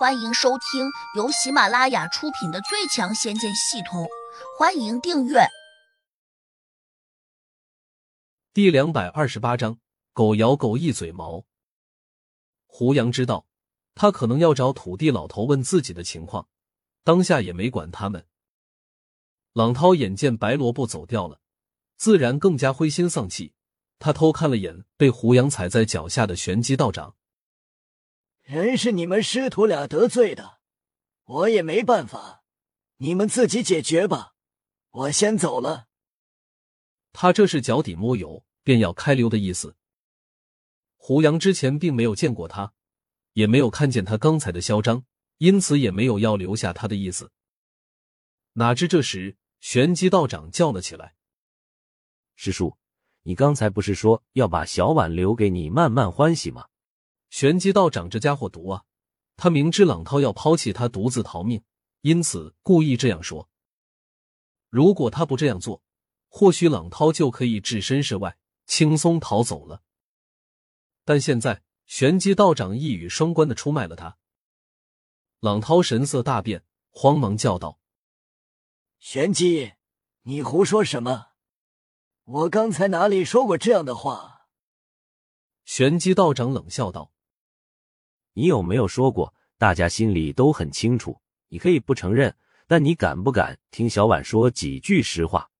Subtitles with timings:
[0.00, 4.04] 欢迎收听由喜马拉雅出品的《最强仙剑系统》，
[4.58, 5.40] 欢迎订阅。
[8.54, 9.78] 第两百二十八章：
[10.14, 11.44] 狗咬狗，一嘴毛。
[12.66, 13.44] 胡杨知道
[13.94, 16.48] 他可能要找土地老头问自己的情况，
[17.04, 18.26] 当下也没管他们。
[19.52, 21.42] 朗涛眼见白萝卜走掉了，
[21.98, 23.52] 自然更加灰心丧气。
[23.98, 27.16] 他偷看了眼被胡杨踩在脚下的玄机道长。
[28.50, 30.58] 人是你们师徒俩得罪的，
[31.22, 32.42] 我也没办法，
[32.96, 34.34] 你们自己解决吧。
[34.90, 35.86] 我先走了。
[37.12, 39.76] 他这是脚底摸油，便要开溜的意思。
[40.96, 42.72] 胡杨之前并没有见过他，
[43.34, 45.04] 也没有看见他刚才的嚣张，
[45.38, 47.30] 因此也没有要留下他的意思。
[48.54, 51.14] 哪知这时玄机道长叫了起来
[52.34, 52.76] ：“师叔，
[53.22, 56.66] 你刚才不是说要把小婉留给你慢慢欢喜吗？”
[57.30, 58.84] 玄机道长这家伙毒啊！
[59.36, 61.62] 他明知朗涛要抛弃他，独自逃命，
[62.02, 63.48] 因此故意这样说。
[64.68, 65.82] 如果他不这样做，
[66.28, 69.82] 或许朗涛就可以置身事外，轻松逃走了。
[71.04, 74.18] 但现在玄机道长一语双关的出卖了他。
[75.38, 77.80] 朗涛神色大变，慌忙叫道
[78.98, 79.72] ：“玄机，
[80.22, 81.28] 你胡说什么？
[82.24, 84.48] 我刚才哪里说过这样的话？”
[85.64, 87.12] 玄机道长冷笑道。
[88.34, 89.34] 你有没有说过？
[89.58, 91.20] 大家心里都很清楚。
[91.48, 92.34] 你可以不承认，
[92.66, 95.50] 但你敢不敢听小婉说几句实话？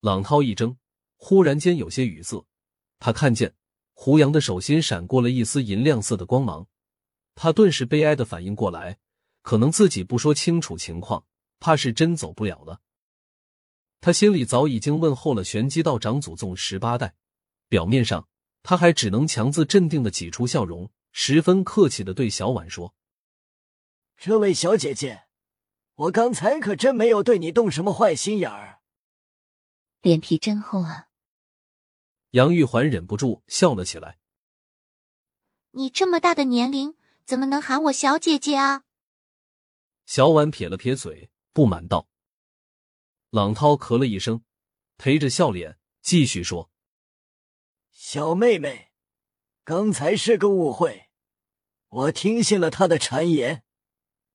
[0.00, 0.76] 朗涛一怔，
[1.16, 2.46] 忽然间有些语塞。
[2.98, 3.54] 他看见
[3.92, 6.66] 胡杨的手心闪过了一丝银亮色的光芒，
[7.34, 8.98] 他顿时悲哀的反应过来，
[9.42, 11.24] 可能自己不说清楚情况，
[11.58, 12.80] 怕是真走不了了。
[14.00, 17.14] 他心里早已经问候了玄机道长祖宗十八代，
[17.68, 18.28] 表面上
[18.62, 20.90] 他还只能强自镇定的挤出笑容。
[21.12, 22.94] 十分客气的对小婉说
[24.16, 25.26] ：“这位小姐姐，
[25.94, 28.80] 我刚才可真没有对你动什么坏心眼儿。”
[30.00, 31.08] 脸皮真厚啊！
[32.30, 34.18] 杨玉环忍不住笑了起来。
[35.72, 38.84] 你这么大的年龄，怎么能喊我小姐姐啊？
[40.06, 42.08] 小婉撇了撇嘴，不满道。
[43.30, 44.42] 朗涛咳了一声，
[44.98, 46.70] 陪着笑脸继续说
[47.92, 48.88] ：“小妹妹。”
[49.72, 51.08] 刚才是个误会，
[51.88, 53.62] 我听信了他的谗言，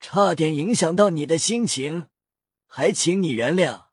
[0.00, 2.08] 差点影响到你的心情，
[2.66, 3.88] 还请你原谅。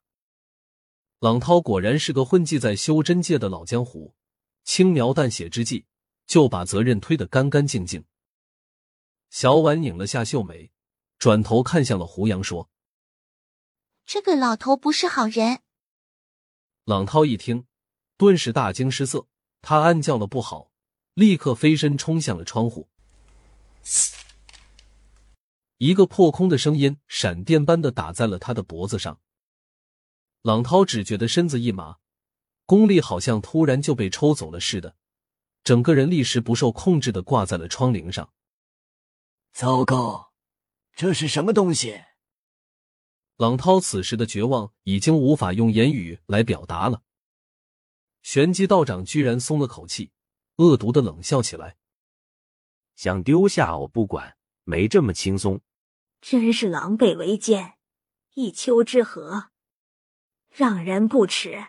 [1.18, 4.14] 朗涛果然是个混迹在修真界的老江湖，
[4.64, 5.84] 轻描淡写之际
[6.26, 8.06] 就把责任推得干干净净。
[9.28, 10.72] 小婉拧了下秀眉，
[11.18, 12.70] 转头看向了胡杨，说
[14.06, 15.60] ：“这个老头不是好人。”
[16.86, 17.66] 朗涛一听，
[18.16, 19.26] 顿时大惊失色，
[19.60, 20.72] 他暗叫了不好。
[21.16, 22.90] 立刻飞身冲向了窗户，
[25.78, 29.18] 一个破空的声音闪电般的打在了他的脖子上。
[30.42, 31.96] 朗涛只觉得身子一麻，
[32.66, 34.94] 功力好像突然就被抽走了似的，
[35.64, 38.30] 整个人立时不受控制的挂在了窗棂上。
[39.54, 40.34] 糟糕，
[40.94, 41.98] 这是什么东西？
[43.38, 47.04] 朗涛此时的绝望已经无法用言语来表达了。
[48.20, 50.10] 玄机道长居然松了口气。
[50.56, 51.76] 恶毒的冷笑起来，
[52.94, 55.60] 想丢下我不管，没这么轻松。
[56.20, 57.74] 真是狼狈为奸，
[58.34, 59.48] 一丘之貉，
[60.48, 61.68] 让人不齿。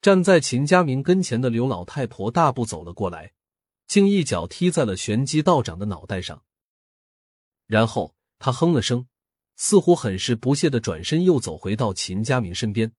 [0.00, 3.34] 站在秦家明跟前的刘老太婆大步走了过来，
[3.88, 6.44] 竟一脚踢在了玄机道长的脑袋上，
[7.66, 9.08] 然后他哼了声，
[9.56, 12.92] 似乎很是不屑的转身，又走回到秦家明身边。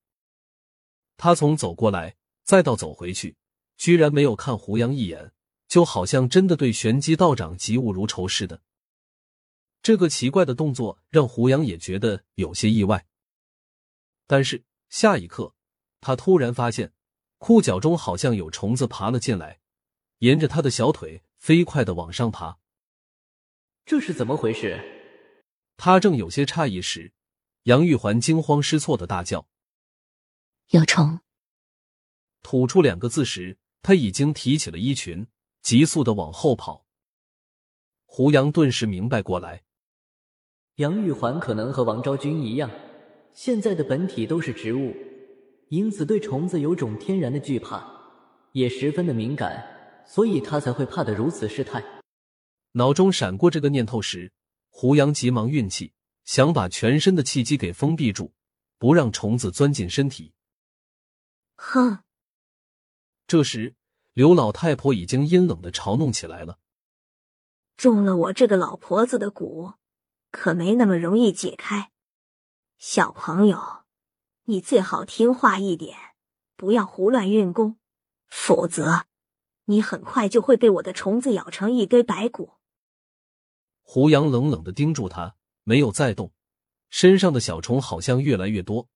[1.16, 3.38] 他从走过来，再到走回去。
[3.78, 5.32] 居然没有看胡杨一眼，
[5.68, 8.62] 就好像真的对玄机道长嫉恶如仇似的。
[9.82, 13.06] 这个奇怪的动作让胡杨也觉得有些意外。
[14.26, 15.56] 但是下一刻，
[16.02, 16.92] 他突然发现
[17.38, 19.60] 裤脚中好像有虫子爬了进来，
[20.18, 22.58] 沿着他的小腿飞快的往上爬。
[23.86, 24.84] 这是怎么回事？
[25.78, 27.14] 他正有些诧异时，
[27.64, 29.48] 杨玉环惊慌失措的大叫
[30.72, 31.22] ：“有虫！”
[32.42, 33.60] 吐出两个字时。
[33.82, 35.28] 他已经提起了衣裙，
[35.62, 36.86] 急速的往后跑。
[38.06, 39.64] 胡杨顿时明白过来，
[40.76, 42.70] 杨玉环可能和王昭君一样，
[43.34, 44.96] 现在的本体都是植物，
[45.70, 47.86] 因此对虫子有种天然的惧怕，
[48.54, 51.84] 也十分的敏感，所以他才会怕得如此失态。
[52.74, 54.32] 脑中闪过这个念头时，
[54.70, 55.94] 胡杨急忙运气，
[56.26, 58.34] 想把全身的气机给封闭住，
[58.78, 60.34] 不让虫子钻进身体。
[61.56, 62.00] 哼。
[63.28, 63.76] 这时，
[64.14, 66.60] 刘老太婆已经阴冷的嘲弄起来了。
[67.76, 69.76] 中了我这个老婆子的蛊，
[70.32, 71.92] 可没那么容易解开。
[72.78, 73.84] 小朋友，
[74.46, 75.98] 你最好听话一点，
[76.56, 77.78] 不要胡乱运功，
[78.28, 79.08] 否则
[79.66, 82.54] 你很快就会被我的虫子咬成一堆白骨。
[83.84, 86.32] 胡杨冷冷的盯住他，没有再动，
[86.90, 88.88] 身上的小虫好像越来越多，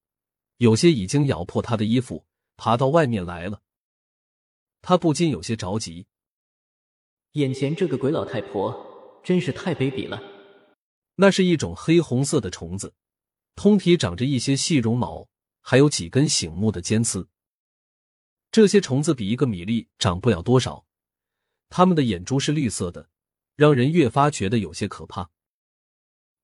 [0.56, 2.26] 有些已经咬破他的衣服，
[2.56, 3.62] 爬到外面来了。
[4.82, 6.08] 他不禁有些着急。
[7.34, 10.22] 眼前这个鬼老太婆真是太卑鄙了。
[11.16, 12.94] 那是一种黑红色的虫子，
[13.56, 15.28] 通体长着一些细绒毛，
[15.62, 17.30] 还有几根醒目的尖刺。
[18.52, 20.86] 这些虫子比一个米粒长不了多少，
[21.70, 23.10] 它们的眼珠是绿色的，
[23.56, 25.30] 让人越发觉得有些可怕。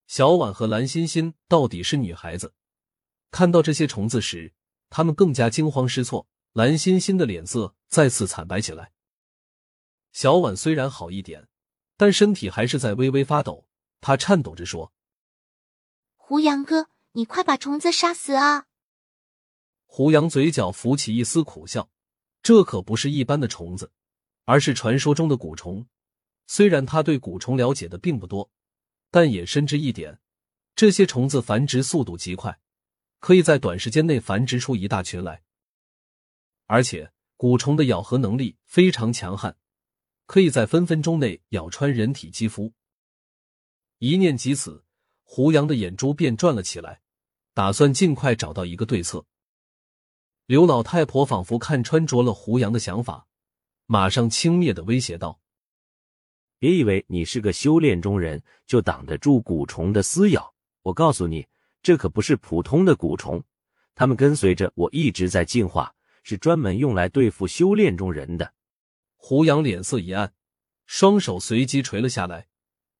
[0.05, 2.53] 小婉和蓝欣欣到底是女孩子，
[3.31, 4.53] 看到这些虫子时，
[4.89, 6.27] 她们更加惊慌失措。
[6.53, 8.91] 蓝欣欣的脸色再次惨白起来。
[10.11, 11.47] 小婉虽然好一点，
[11.95, 13.67] 但身体还是在微微发抖。
[14.01, 14.91] 她颤抖着说
[16.15, 18.65] ：“胡杨哥，你快把虫子杀死啊！”
[19.85, 21.89] 胡杨嘴角浮起一丝苦笑，
[22.41, 23.91] 这可不是一般的虫子，
[24.45, 25.87] 而是传说中的蛊虫。
[26.45, 28.49] 虽然他对蛊虫了解的并不多，
[29.09, 30.19] 但也深知一点：
[30.75, 32.59] 这些虫子繁殖速度极快，
[33.19, 35.43] 可以在短时间内繁殖出一大群来。
[36.67, 39.57] 而且，蛊虫的咬合能力非常强悍。
[40.25, 42.73] 可以在分分钟内咬穿人体肌肤。
[43.99, 44.83] 一念及此，
[45.23, 47.01] 胡杨的眼珠便转了起来，
[47.53, 49.25] 打算尽快找到一个对策。
[50.45, 53.25] 刘老太婆仿佛看穿着了胡杨的想法，
[53.85, 55.39] 马上轻蔑的威胁道
[56.59, 60.53] ：“别以为你是个修炼中人就挡得住蛊虫的撕咬。
[60.83, 61.47] 我告诉你，
[61.81, 63.41] 这可不是普通的蛊虫，
[63.95, 65.95] 它们跟随着我一直在进化，
[66.29, 68.53] 是专门用来对付修炼中人的。”
[69.15, 70.33] 胡杨脸色一暗，
[70.85, 72.49] 双手随即垂了下来，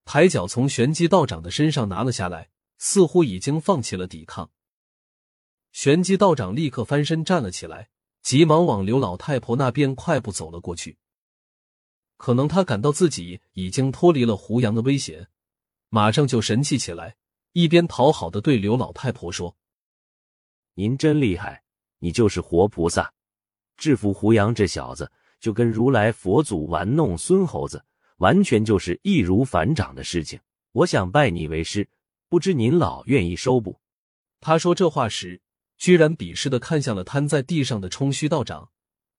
[0.06, 4.50] 抬脚从玄机道长的身上拿了下来，似乎已经放弃了抵抗。
[5.74, 7.90] 玄机道长立刻翻身站了起来，
[8.22, 10.98] 急忙往刘老太婆那边快步走了过去。
[12.16, 15.28] 可能他感到自己已经脱离了胡杨的威胁，
[15.90, 17.18] 马上就神气起来，
[17.52, 19.58] 一边讨好的对刘老太婆说
[20.76, 21.64] ：“您真厉害，
[22.00, 23.14] 你就是活菩萨，
[23.78, 25.10] 制服胡杨这小子。”
[25.40, 27.86] 就跟如来佛祖玩弄孙猴子，
[28.18, 30.40] 完全就是易如反掌的事情。
[30.72, 31.88] 我想拜你为师，
[32.28, 33.80] 不知您老愿意收不？
[34.40, 35.40] 他说这话时，
[35.78, 38.72] 居然鄙视的看向了瘫在地上的冲虚道长，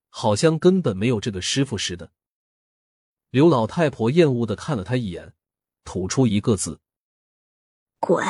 [0.09, 2.11] 好像根本没有这个师傅似的。
[3.31, 5.35] 刘老太婆厌恶的看了他一眼，
[5.85, 6.81] 吐出一个字
[8.01, 8.27] ：“滚。”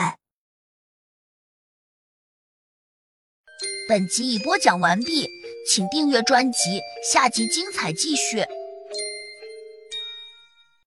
[3.89, 5.38] 本集已播讲完毕。
[5.69, 6.81] 请订阅专辑，
[7.13, 8.43] 下集精彩继续。